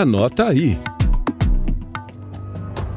[0.00, 0.76] Anota aí.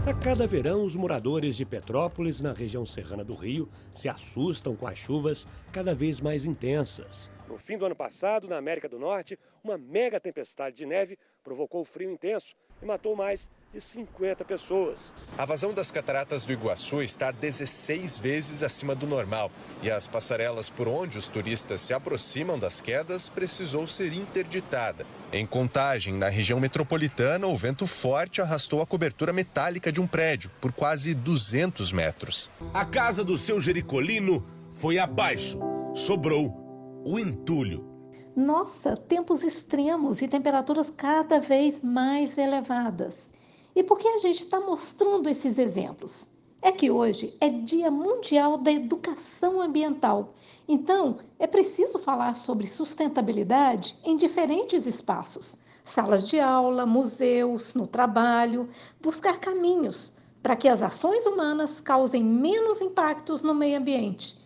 [0.06, 4.86] A cada verão, os moradores de Petrópolis, na região serrana do Rio, se assustam com
[4.86, 7.32] as chuvas cada vez mais intensas.
[7.50, 11.84] No fim do ano passado, na América do Norte, uma mega tempestade de neve provocou
[11.84, 15.14] frio intenso e matou mais de 50 pessoas.
[15.38, 19.50] A vazão das cataratas do Iguaçu está 16 vezes acima do normal
[19.82, 25.06] e as passarelas por onde os turistas se aproximam das quedas precisou ser interditada.
[25.32, 30.52] Em Contagem, na região metropolitana, o vento forte arrastou a cobertura metálica de um prédio
[30.60, 32.52] por quase 200 metros.
[32.74, 35.58] A casa do seu Jericolino foi abaixo.
[35.94, 37.90] Sobrou o entulho.
[38.36, 43.31] Nossa, tempos extremos e temperaturas cada vez mais elevadas.
[43.76, 46.26] E por que a gente está mostrando esses exemplos?
[46.62, 50.34] É que hoje é Dia Mundial da Educação Ambiental.
[50.68, 58.70] Então, é preciso falar sobre sustentabilidade em diferentes espaços salas de aula, museus, no trabalho
[59.02, 64.40] buscar caminhos para que as ações humanas causem menos impactos no meio ambiente.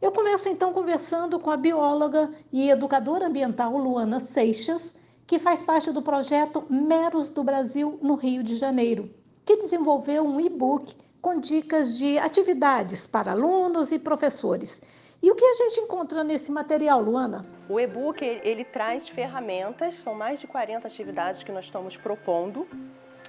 [0.00, 4.94] Eu começo então conversando com a bióloga e educadora ambiental Luana Seixas
[5.26, 9.10] que faz parte do projeto Meros do Brasil no Rio de Janeiro,
[9.44, 14.82] que desenvolveu um e-book com dicas de atividades para alunos e professores.
[15.22, 17.46] E o que a gente encontra nesse material, Luana?
[17.68, 22.66] O e-book ele traz ferramentas, são mais de 40 atividades que nós estamos propondo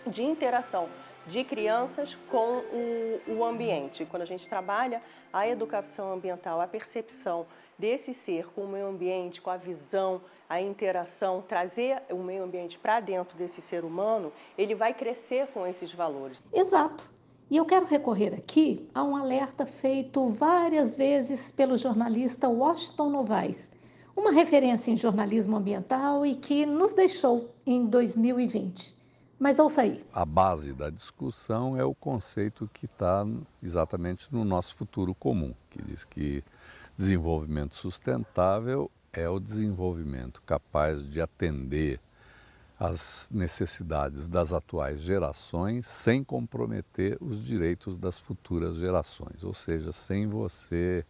[0.07, 0.89] de interação
[1.27, 4.05] de crianças com o, o ambiente.
[4.05, 7.45] Quando a gente trabalha a educação ambiental, a percepção
[7.77, 10.21] desse ser com o meio ambiente, com a visão,
[10.53, 15.65] a interação, trazer o meio ambiente para dentro desse ser humano, ele vai crescer com
[15.65, 16.39] esses valores.
[16.53, 17.09] Exato.
[17.49, 23.67] E eu quero recorrer aqui a um alerta feito várias vezes pelo jornalista Washington Novaes,
[24.15, 28.95] uma referência em jornalismo ambiental e que nos deixou em 2020.
[29.39, 30.05] Mas ouça aí.
[30.13, 33.25] A base da discussão é o conceito que está
[33.61, 36.43] exatamente no nosso futuro comum, que diz que
[36.95, 41.99] desenvolvimento sustentável é o desenvolvimento capaz de atender
[42.79, 50.27] às necessidades das atuais gerações sem comprometer os direitos das futuras gerações, ou seja, sem
[50.27, 51.05] você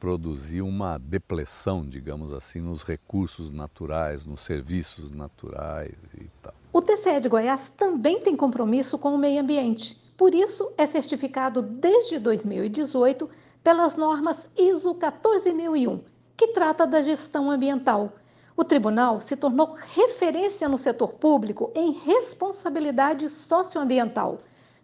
[0.00, 6.54] produzir uma depressão, digamos assim, nos recursos naturais, nos serviços naturais e tal.
[6.72, 10.00] O TCE de Goiás também tem compromisso com o meio ambiente.
[10.16, 13.28] Por isso, é certificado desde 2018
[13.62, 16.00] pelas normas ISO 14001,
[16.40, 18.14] que trata da gestão ambiental.
[18.56, 24.38] O tribunal se tornou referência no setor público em responsabilidade socioambiental.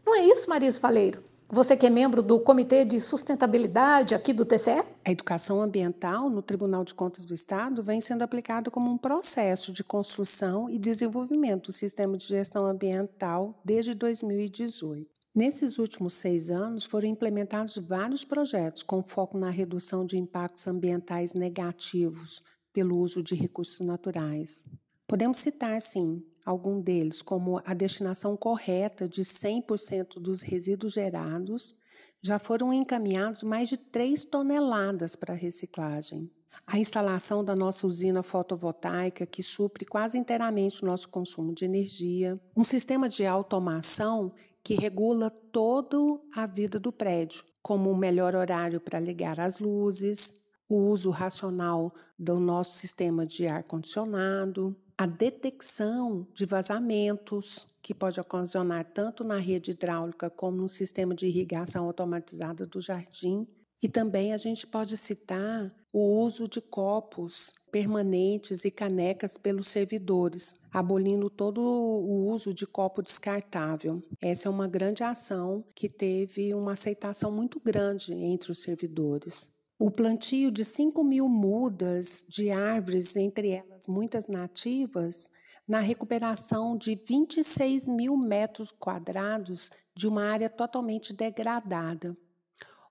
[0.05, 1.25] Não é isso, Marisa Faleiro?
[1.49, 4.85] Você que é membro do Comitê de Sustentabilidade aqui do TCE?
[5.03, 9.73] A educação ambiental no Tribunal de Contas do Estado vem sendo aplicada como um processo
[9.73, 15.16] de construção e desenvolvimento do sistema de gestão ambiental desde 2018.
[15.37, 21.35] Nesses últimos seis anos, foram implementados vários projetos com foco na redução de impactos ambientais
[21.35, 22.43] negativos
[22.73, 24.65] pelo uso de recursos naturais.
[25.07, 31.75] Podemos citar, sim, algum deles, como a destinação correta de 100% dos resíduos gerados,
[32.23, 36.31] já foram encaminhados mais de 3 toneladas para reciclagem.
[36.67, 42.41] A instalação da nossa usina fotovoltaica, que supre quase inteiramente o nosso consumo de energia,
[42.57, 44.33] um sistema de automação
[44.67, 45.97] que regula toda
[46.35, 50.35] a vida do prédio, como o melhor horário para ligar as luzes,
[50.69, 58.85] o uso racional do nosso sistema de ar-condicionado, a detecção de vazamentos, que pode ocasionar
[58.93, 63.47] tanto na rede hidráulica como no sistema de irrigação automatizada do jardim.
[63.83, 70.55] E também a gente pode citar o uso de copos permanentes e canecas pelos servidores,
[70.73, 74.03] abolindo todo o uso de copo descartável.
[74.21, 79.49] Essa é uma grande ação que teve uma aceitação muito grande entre os servidores.
[79.79, 85.29] O plantio de 5 mil mudas de árvores, entre elas muitas nativas,
[85.69, 92.17] na recuperação de 26 mil metros quadrados de uma área totalmente degradada.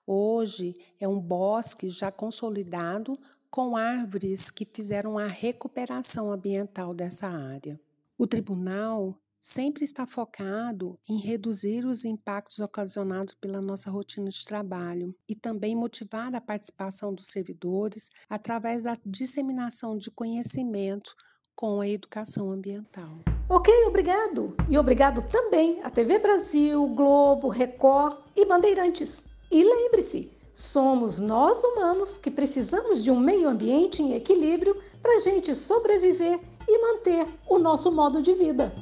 [0.08, 3.18] Hoje é um bosque já consolidado
[3.50, 7.80] com árvores que fizeram a recuperação ambiental dessa área.
[8.18, 15.16] O tribunal sempre está focado em reduzir os impactos ocasionados pela nossa rotina de trabalho
[15.28, 21.16] e também motivar a participação dos servidores através da disseminação de conhecimento
[21.56, 23.20] com a educação ambiental.
[23.48, 24.56] Ok, obrigado.
[24.70, 29.25] E obrigado também à TV Brasil, Globo, Record e Bandeirantes.
[29.52, 35.20] E lembre-se, somos nós humanos que precisamos de um meio ambiente em equilíbrio para a
[35.20, 38.74] gente sobreviver e manter o nosso modo de vida.